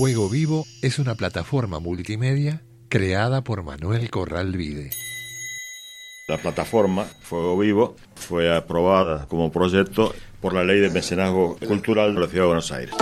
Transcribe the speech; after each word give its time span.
Fuego 0.00 0.30
Vivo 0.30 0.64
es 0.80 0.98
una 0.98 1.14
plataforma 1.14 1.78
multimedia 1.78 2.62
creada 2.88 3.44
por 3.44 3.62
Manuel 3.62 4.08
Corral 4.08 4.56
Vide. 4.56 4.88
La 6.26 6.38
plataforma 6.38 7.04
Fuego 7.04 7.58
Vivo 7.58 7.96
fue 8.14 8.50
aprobada 8.50 9.26
como 9.28 9.52
proyecto 9.52 10.14
por 10.40 10.54
la 10.54 10.64
Ley 10.64 10.80
de 10.80 10.88
Mecenazgo 10.88 11.58
Cultural 11.68 12.14
de 12.14 12.20
la 12.22 12.28
Ciudad 12.28 12.44
de 12.44 12.46
Buenos 12.46 12.72
Aires. 12.72 12.94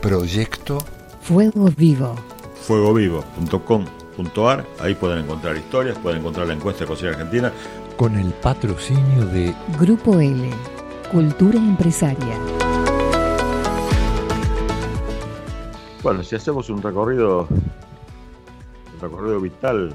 Proyecto 0.00 0.78
Fuego 1.20 1.68
Vivo. 1.76 2.14
Fuegovivo.com.ar, 2.62 4.66
ahí 4.78 4.94
pueden 4.94 5.24
encontrar 5.24 5.56
historias, 5.56 5.98
pueden 5.98 6.20
encontrar 6.20 6.46
la 6.46 6.54
encuesta 6.54 6.84
de 6.84 6.86
Cocina 6.86 7.10
Argentina. 7.10 7.52
con 7.96 8.16
el 8.16 8.32
patrocinio 8.34 9.26
de 9.26 9.52
Grupo 9.80 10.20
L. 10.20 10.48
Cultura 11.10 11.58
empresaria. 11.58 12.38
Bueno, 16.02 16.24
si 16.24 16.34
hacemos 16.34 16.68
un 16.68 16.82
recorrido, 16.82 17.46
un 17.48 19.00
recorrido 19.00 19.40
vital 19.40 19.94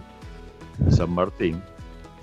de 0.77 0.91
San 0.91 1.11
Martín, 1.11 1.61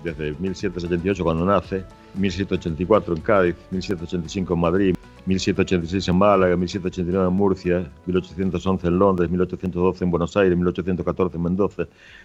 desde 0.03 0.33
1778 0.33 1.23
cuando 1.23 1.45
nace, 1.45 1.85
1784 2.15 3.15
en 3.15 3.21
Cádiz, 3.21 3.57
1785 3.71 4.55
en 4.55 4.61
Madrid, 4.61 4.95
1786 5.27 6.09
en 6.09 6.17
Málaga, 6.17 6.57
1789 6.57 7.29
en 7.29 7.35
Murcia, 7.35 7.93
1811 8.07 8.87
en 8.87 8.99
Londres, 8.99 9.31
1812 9.31 10.05
en 10.05 10.11
Buenos 10.11 10.35
Aires, 10.39 10.57
1814 10.57 11.37
en 11.37 11.43
Mendoza, 11.43 11.83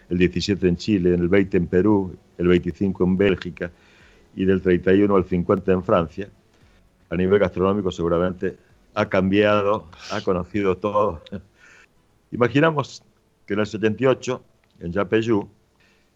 el 0.09 0.17
17 0.17 0.65
en 0.65 0.77
Chile, 0.77 1.13
el 1.13 1.27
20 1.27 1.57
en 1.57 1.67
Perú, 1.67 2.15
el 2.37 2.47
25 2.47 3.03
en 3.03 3.17
Bélgica 3.17 3.69
y 4.33 4.45
del 4.45 4.61
31 4.61 5.13
al 5.13 5.25
50 5.25 5.73
en 5.73 5.83
Francia. 5.83 6.29
A 7.09 7.17
nivel 7.17 7.37
gastronómico 7.37 7.91
seguramente 7.91 8.55
ha 8.93 9.09
cambiado, 9.09 9.87
ha 10.11 10.21
conocido 10.21 10.77
todo. 10.77 11.21
Imaginamos 12.31 13.03
que 13.45 13.55
en 13.55 13.61
el 13.61 13.65
78, 13.65 14.43
en 14.81 14.91
Yapeyú, 14.91 15.49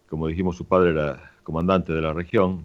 como 0.08 0.28
dijimos, 0.28 0.56
su 0.56 0.66
padre 0.66 0.92
era 0.92 1.32
comandante 1.42 1.92
de 1.92 2.02
la 2.02 2.14
región, 2.14 2.64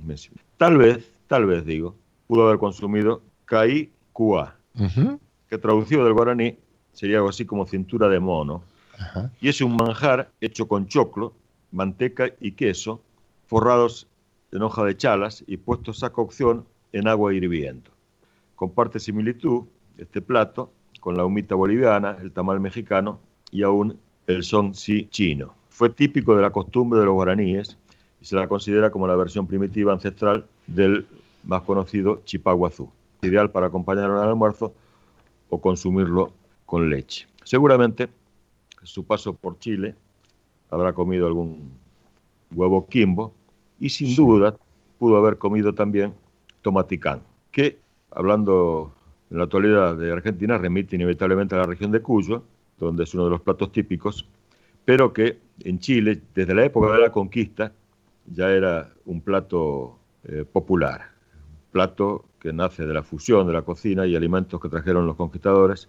tal 0.59 0.77
vez, 0.77 1.11
tal 1.27 1.47
vez 1.47 1.65
digo, 1.65 1.97
pudo 2.27 2.47
haber 2.47 2.59
consumido 2.59 3.23
caí 3.47 3.91
cua, 4.13 4.57
que 5.49 5.59
traducido 5.59 6.05
del 6.05 6.13
guaraní 6.13 6.59
sería 6.93 7.17
algo 7.17 7.31
así 7.31 7.47
como 7.47 7.67
cintura 7.67 8.09
de 8.09 8.21
mono, 8.21 8.63
y 9.41 9.49
es 9.49 9.61
un 9.63 9.77
manjar 9.77 10.31
hecho 10.41 10.69
con 10.69 10.87
choclo, 10.87 11.33
manteca 11.73 12.29
y 12.41 12.53
queso, 12.53 13.01
forrados 13.47 14.09
en 14.53 14.63
hoja 14.63 14.85
de 14.85 14.97
chalas 14.97 15.43
y 15.47 15.57
puestos 15.57 16.03
a 16.03 16.11
cocción 16.11 16.67
en 16.93 17.09
agua 17.09 17.33
hirviendo. 17.33 17.91
Comparte 18.57 18.99
similitud 19.01 19.65
este 19.97 20.21
plato 20.21 20.71
con 21.01 21.17
la 21.17 21.25
humita 21.25 21.55
boliviana, 21.55 22.19
el 22.21 22.33
tamal 22.33 22.61
mexicano 22.61 23.21
y 23.51 23.63
aún 23.63 23.99
el 24.27 24.43
son 24.43 24.75
si 24.75 25.09
chino. 25.09 25.55
Fue 25.69 25.91
típico 25.91 26.35
de 26.37 26.43
la 26.43 26.51
costumbre 26.51 27.01
de 27.01 27.07
los 27.07 27.15
guaraníes 27.15 27.79
y 28.21 28.25
se 28.25 28.37
la 28.37 28.49
considera 28.49 28.91
como 28.91 29.07
la 29.07 29.17
versión 29.17 29.47
primitiva 29.47 29.93
ancestral 29.93 30.47
del 30.67 31.07
más 31.45 31.63
conocido 31.63 32.23
chipaguazú, 32.25 32.91
ideal 33.23 33.51
para 33.51 33.69
acompañar 33.69 34.11
al 34.11 34.29
almuerzo 34.29 34.75
o 35.49 35.61
consumirlo 35.61 36.33
con 36.67 36.91
leche. 36.91 37.27
Seguramente 37.45 38.05
en 38.81 38.87
su 38.87 39.05
paso 39.05 39.33
por 39.35 39.59
Chile 39.59 39.95
habrá 40.71 40.93
comido 40.93 41.27
algún 41.27 41.73
huevo 42.55 42.87
quimbo 42.87 43.33
y 43.81 43.89
sin 43.89 44.15
duda 44.15 44.57
pudo 44.99 45.17
haber 45.17 45.39
comido 45.39 45.73
también 45.75 46.13
tomaticán, 46.63 47.23
que 47.51 47.79
hablando 48.11 48.93
en 49.31 49.39
la 49.39 49.45
actualidad 49.45 49.97
de 49.97 50.13
Argentina 50.13 50.59
remite 50.59 50.97
inevitablemente 50.97 51.55
a 51.55 51.59
la 51.59 51.65
región 51.65 51.93
de 51.93 52.03
Cuyo, 52.03 52.43
donde 52.79 53.05
es 53.05 53.15
uno 53.15 53.25
de 53.25 53.31
los 53.31 53.41
platos 53.41 53.73
típicos, 53.73 54.29
pero 54.85 55.13
que 55.13 55.39
en 55.61 55.79
Chile, 55.79 56.21
desde 56.35 56.55
la 56.55 56.65
época 56.65 56.93
de 56.93 57.01
la 57.01 57.13
conquista, 57.13 57.73
ya 58.27 58.51
era 58.51 58.93
un 59.07 59.21
plato 59.21 59.99
eh, 60.25 60.45
popular, 60.51 61.11
plato 61.73 62.25
que 62.41 62.53
nace 62.53 62.87
de 62.87 62.95
la 62.95 63.03
fusión 63.03 63.47
de 63.47 63.53
la 63.53 63.63
cocina 63.63 64.07
y 64.07 64.15
alimentos 64.15 64.61
que 64.61 64.69
trajeron 64.69 65.07
los 65.07 65.17
conquistadores 65.17 65.89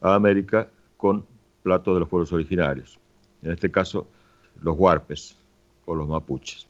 a 0.00 0.14
América 0.14 0.68
con 0.96 1.24
platos 1.62 1.94
de 1.94 2.00
los 2.00 2.08
pueblos 2.08 2.32
originarios, 2.32 2.98
en 3.42 3.52
este 3.52 3.70
caso 3.70 4.06
los 4.60 4.76
huarpes 4.76 5.36
o 5.86 5.94
los 5.94 6.08
mapuches, 6.08 6.66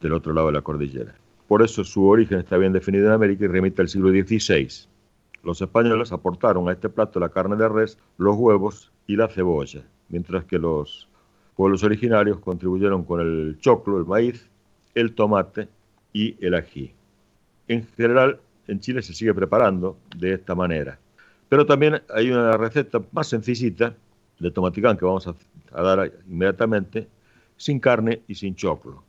del 0.00 0.12
otro 0.12 0.32
lado 0.32 0.48
de 0.48 0.54
la 0.54 0.62
cordillera. 0.62 1.14
Por 1.46 1.62
eso 1.62 1.84
su 1.84 2.06
origen 2.06 2.38
está 2.38 2.56
bien 2.58 2.72
definido 2.72 3.06
en 3.06 3.12
América 3.12 3.44
y 3.44 3.48
remite 3.48 3.82
al 3.82 3.88
siglo 3.88 4.10
XVI. 4.10 4.68
Los 5.42 5.60
españoles 5.62 6.12
aportaron 6.12 6.68
a 6.68 6.72
este 6.72 6.88
plato 6.88 7.18
la 7.18 7.30
carne 7.30 7.56
de 7.56 7.68
res, 7.68 7.98
los 8.18 8.36
huevos 8.36 8.92
y 9.06 9.16
la 9.16 9.28
cebolla, 9.28 9.82
mientras 10.08 10.44
que 10.44 10.58
los 10.58 11.08
pueblos 11.56 11.82
originarios 11.82 12.38
contribuyeron 12.40 13.04
con 13.04 13.20
el 13.20 13.58
choclo, 13.58 13.98
el 13.98 14.06
maíz, 14.06 14.48
el 14.94 15.14
tomate 15.14 15.68
y 16.12 16.36
el 16.44 16.54
ají. 16.54 16.92
En 17.68 17.86
general, 17.86 18.40
en 18.66 18.80
Chile 18.80 19.02
se 19.02 19.14
sigue 19.14 19.34
preparando 19.34 19.96
de 20.16 20.34
esta 20.34 20.54
manera. 20.54 20.98
Pero 21.48 21.66
también 21.66 22.02
hay 22.14 22.30
una 22.30 22.56
receta 22.56 23.02
más 23.12 23.28
sencillita 23.28 23.94
de 24.38 24.50
tomaticán 24.50 24.96
que 24.96 25.04
vamos 25.04 25.26
a, 25.26 25.34
a 25.72 25.82
dar 25.82 26.12
inmediatamente, 26.28 27.08
sin 27.56 27.80
carne 27.80 28.22
y 28.28 28.34
sin 28.34 28.54
choclo. 28.54 29.02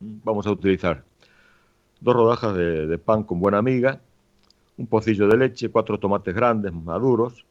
Vamos 0.00 0.46
a 0.46 0.50
utilizar 0.50 1.04
dos 2.00 2.14
rodajas 2.14 2.54
de, 2.54 2.86
de 2.86 2.98
pan 2.98 3.22
con 3.22 3.40
buena 3.40 3.62
miga, 3.62 4.00
un 4.80 4.86
pocillo 4.86 5.28
de 5.28 5.36
leche, 5.36 5.68
cuatro 5.68 5.98
tomates 5.98 6.34
grandes, 6.34 6.72
maduros, 6.72 7.44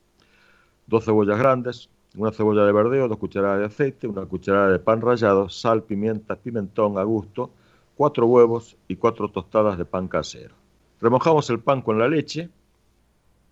dos 0.87 1.05
cebollas 1.05 1.37
grandes, 1.37 1.87
una 2.15 2.31
cebolla 2.31 2.65
de 2.65 2.71
verdeo, 2.71 3.07
dos 3.07 3.19
cucharadas 3.19 3.59
de 3.59 3.65
aceite, 3.65 4.07
una 4.07 4.25
cucharada 4.25 4.71
de 4.71 4.79
pan 4.79 4.99
rallado, 4.99 5.47
sal, 5.47 5.83
pimienta, 5.83 6.35
pimentón 6.35 6.97
a 6.97 7.03
gusto, 7.03 7.51
cuatro 7.95 8.25
huevos 8.25 8.75
y 8.87 8.95
cuatro 8.95 9.29
tostadas 9.29 9.77
de 9.77 9.85
pan 9.85 10.07
casero. 10.07 10.55
Remojamos 10.99 11.47
el 11.51 11.59
pan 11.59 11.83
con 11.83 11.99
la 11.99 12.07
leche, 12.07 12.49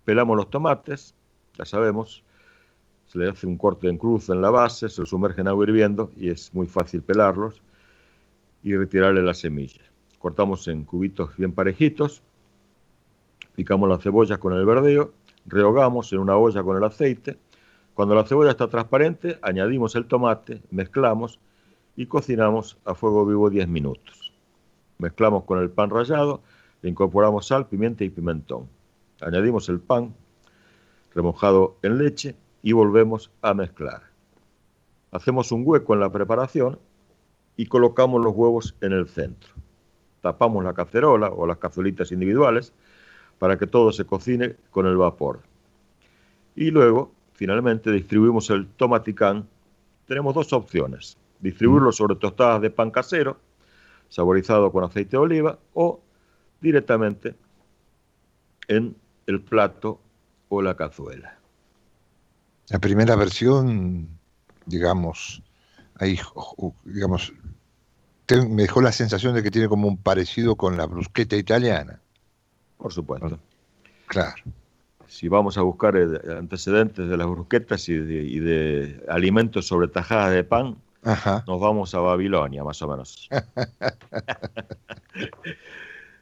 pelamos 0.04 0.36
los 0.36 0.50
tomates, 0.50 1.14
ya 1.56 1.64
sabemos, 1.64 2.24
se 3.06 3.16
le 3.16 3.30
hace 3.30 3.46
un 3.46 3.56
corte 3.56 3.88
en 3.88 3.96
cruz 3.96 4.28
en 4.28 4.42
la 4.42 4.50
base, 4.50 4.88
se 4.88 5.02
lo 5.02 5.06
sumerge 5.06 5.40
en 5.40 5.46
agua 5.46 5.64
hirviendo 5.64 6.10
y 6.16 6.30
es 6.30 6.52
muy 6.52 6.66
fácil 6.66 7.00
pelarlos 7.02 7.62
y 8.64 8.74
retirarle 8.74 9.22
la 9.22 9.34
semilla. 9.34 9.82
Cortamos 10.18 10.66
en 10.66 10.82
cubitos 10.82 11.36
bien 11.36 11.52
parejitos, 11.52 12.24
picamos 13.58 13.88
las 13.88 14.00
cebollas 14.00 14.38
con 14.38 14.52
el 14.52 14.64
verdeo, 14.64 15.14
rehogamos 15.44 16.12
en 16.12 16.20
una 16.20 16.36
olla 16.36 16.62
con 16.62 16.76
el 16.76 16.84
aceite. 16.84 17.38
Cuando 17.92 18.14
la 18.14 18.22
cebolla 18.22 18.52
está 18.52 18.68
transparente, 18.68 19.40
añadimos 19.42 19.96
el 19.96 20.06
tomate, 20.06 20.62
mezclamos 20.70 21.40
y 21.96 22.06
cocinamos 22.06 22.78
a 22.84 22.94
fuego 22.94 23.26
vivo 23.26 23.50
10 23.50 23.66
minutos. 23.66 24.32
Mezclamos 24.98 25.42
con 25.42 25.58
el 25.58 25.70
pan 25.70 25.90
rallado, 25.90 26.40
le 26.82 26.90
incorporamos 26.90 27.48
sal, 27.48 27.66
pimienta 27.66 28.04
y 28.04 28.10
pimentón. 28.10 28.68
Añadimos 29.20 29.68
el 29.68 29.80
pan 29.80 30.14
remojado 31.12 31.78
en 31.82 31.98
leche 31.98 32.36
y 32.62 32.70
volvemos 32.74 33.32
a 33.42 33.54
mezclar. 33.54 34.02
Hacemos 35.10 35.50
un 35.50 35.64
hueco 35.66 35.94
en 35.94 35.98
la 35.98 36.12
preparación 36.12 36.78
y 37.56 37.66
colocamos 37.66 38.22
los 38.22 38.36
huevos 38.36 38.76
en 38.82 38.92
el 38.92 39.08
centro. 39.08 39.52
Tapamos 40.20 40.62
la 40.62 40.74
cacerola 40.74 41.30
o 41.30 41.44
las 41.44 41.58
cazuelitas 41.58 42.12
individuales 42.12 42.72
para 43.38 43.58
que 43.58 43.66
todo 43.66 43.92
se 43.92 44.04
cocine 44.04 44.56
con 44.70 44.86
el 44.86 44.96
vapor. 44.96 45.40
Y 46.56 46.70
luego, 46.70 47.12
finalmente, 47.34 47.90
distribuimos 47.92 48.50
el 48.50 48.66
tomaticán. 48.66 49.46
Tenemos 50.06 50.34
dos 50.34 50.52
opciones. 50.52 51.16
Distribuirlo 51.40 51.92
sobre 51.92 52.16
tostadas 52.16 52.60
de 52.60 52.70
pan 52.70 52.90
casero, 52.90 53.38
saborizado 54.08 54.72
con 54.72 54.84
aceite 54.84 55.12
de 55.12 55.18
oliva, 55.18 55.58
o 55.74 56.00
directamente 56.60 57.36
en 58.66 58.96
el 59.26 59.40
plato 59.40 60.00
o 60.48 60.62
la 60.62 60.76
cazuela. 60.76 61.38
La 62.70 62.78
primera 62.78 63.16
versión, 63.16 64.08
digamos, 64.66 65.42
ahí, 65.94 66.18
digamos, 66.84 67.32
me 68.50 68.62
dejó 68.62 68.82
la 68.82 68.92
sensación 68.92 69.34
de 69.34 69.42
que 69.42 69.50
tiene 69.50 69.68
como 69.68 69.88
un 69.88 69.96
parecido 69.96 70.56
con 70.56 70.76
la 70.76 70.86
brusqueta 70.86 71.36
italiana. 71.36 72.00
Por 72.78 72.92
supuesto. 72.92 73.38
Claro. 74.06 74.42
Si 75.06 75.28
vamos 75.28 75.58
a 75.58 75.62
buscar 75.62 75.96
eh, 75.96 76.06
antecedentes 76.38 77.08
de 77.08 77.16
las 77.16 77.26
brusquetas 77.26 77.88
y 77.88 77.94
de, 77.94 78.22
y 78.22 78.38
de 78.40 79.04
alimentos 79.08 79.66
sobre 79.66 79.88
tajadas 79.88 80.32
de 80.32 80.44
pan, 80.44 80.76
Ajá. 81.02 81.44
nos 81.46 81.60
vamos 81.60 81.94
a 81.94 82.00
Babilonia, 82.00 82.64
más 82.64 82.80
o 82.82 82.88
menos. 82.88 83.28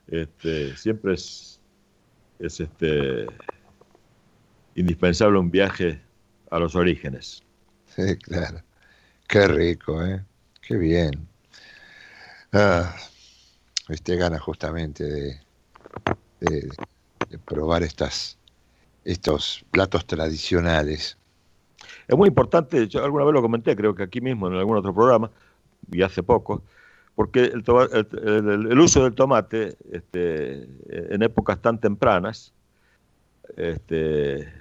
Este, 0.08 0.76
siempre 0.76 1.14
es, 1.14 1.60
es 2.38 2.60
este, 2.60 3.26
indispensable 4.76 5.36
un 5.36 5.50
viaje 5.50 6.00
a 6.48 6.60
los 6.60 6.76
orígenes. 6.76 7.42
Sí, 7.86 8.16
claro. 8.18 8.62
Qué 9.26 9.48
rico, 9.48 10.04
¿eh? 10.04 10.24
Qué 10.60 10.76
bien. 10.76 11.26
Ah, 12.52 12.94
este 13.88 14.14
gana 14.16 14.38
justamente 14.38 15.04
de, 15.04 15.40
de- 16.50 16.68
de 17.30 17.38
probar 17.38 17.82
estas, 17.82 18.38
estos 19.04 19.64
platos 19.70 20.06
tradicionales. 20.06 21.16
Es 22.08 22.16
muy 22.16 22.28
importante, 22.28 22.86
yo 22.88 23.04
alguna 23.04 23.24
vez 23.24 23.34
lo 23.34 23.42
comenté, 23.42 23.74
creo 23.76 23.94
que 23.94 24.02
aquí 24.04 24.20
mismo 24.20 24.48
en 24.48 24.54
algún 24.54 24.76
otro 24.76 24.94
programa, 24.94 25.30
y 25.90 26.02
hace 26.02 26.22
poco, 26.22 26.62
porque 27.14 27.44
el, 27.44 28.78
uso 28.78 29.04
del 29.04 29.14
tomate 29.14 29.76
este, 29.90 30.68
en 30.88 31.22
épocas 31.22 31.60
tan 31.60 31.80
tempranas 31.80 32.52
este, 33.56 34.52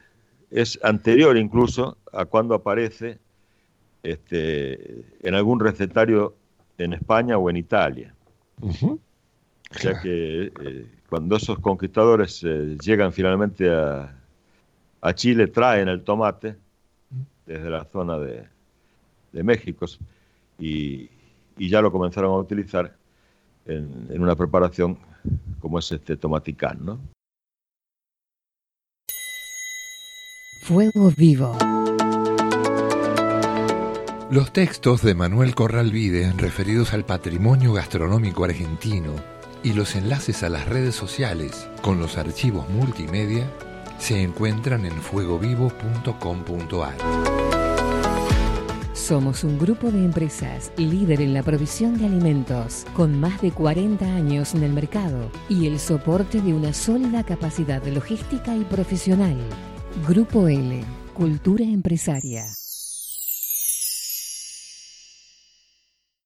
es 0.52 0.80
anterior 0.84 1.36
incluso 1.38 1.98
a 2.14 2.26
cuando 2.26 2.56
aparece 2.56 3.20
este, 4.04 5.04
en 5.22 5.36
algún 5.36 5.60
recetario 5.60 6.36
en 6.78 6.94
España 6.94 7.38
o 7.38 7.50
en 7.50 7.58
Italia. 7.58 8.14
O 9.76 9.80
sea 9.80 10.00
que 10.02 10.52
eh, 10.62 10.86
cuando 11.10 11.36
esos 11.36 11.60
conquistadores 11.60 12.42
eh, 12.44 12.78
llegan 12.82 13.12
finalmente 13.12 13.70
a, 13.70 14.16
a, 15.02 15.14
Chile, 15.14 15.48
traen 15.48 15.90
el 15.90 16.04
tomate 16.04 16.56
desde 17.46 17.70
la 17.70 17.84
zona 17.86 18.18
de, 18.18 18.48
de 19.34 19.44
México 19.44 19.86
y, 20.58 21.10
y, 21.58 21.70
ya 21.70 21.82
lo 21.82 21.92
comenzaron 21.92 22.32
a 22.32 22.38
utilizar 22.38 22.96
en, 23.66 24.08
en 24.10 24.22
una 24.22 24.36
preparación 24.36 24.98
como 25.60 25.80
es 25.80 25.92
este 25.92 26.16
tomaticán, 26.16 26.86
¿no? 26.86 27.00
Fuego 30.62 31.12
vivo. 31.16 31.56
Los 34.32 34.52
textos 34.52 35.04
de 35.04 35.14
Manuel 35.14 35.54
Corral 35.54 35.92
Vide 35.92 36.34
referidos 36.36 36.94
al 36.94 37.06
patrimonio 37.06 37.74
gastronómico 37.74 38.44
argentino 38.44 39.35
y 39.66 39.74
los 39.74 39.96
enlaces 39.96 40.44
a 40.44 40.50
las 40.50 40.68
redes 40.68 40.94
sociales 40.94 41.68
con 41.82 42.00
los 42.00 42.20
archivos 42.20 42.70
multimedia 42.70 43.50
se 43.98 44.22
encuentran 44.22 44.86
en 44.86 44.94
fuegovivo.com.ar. 44.94 46.96
Somos 48.94 49.44
un 49.44 49.58
grupo 49.58 49.92
de 49.92 50.06
empresas 50.06 50.72
líder 50.78 51.22
en 51.22 51.34
la 51.34 51.42
provisión 51.42 51.98
de 51.98 52.06
alimentos, 52.06 52.86
con 52.94 53.20
más 53.20 53.42
de 53.42 53.52
40 53.52 54.06
años 54.06 54.54
en 54.54 54.64
el 54.64 54.72
mercado 54.72 55.32
y 55.50 55.66
el 55.66 55.80
soporte 55.80 56.42
de 56.42 56.54
una 56.54 56.72
sólida 56.72 57.24
capacidad 57.24 57.84
logística 57.86 58.56
y 58.56 58.64
profesional. 58.66 59.38
Grupo 60.08 60.48
L, 60.48 60.84
Cultura 61.16 61.64
Empresaria. 61.64 62.46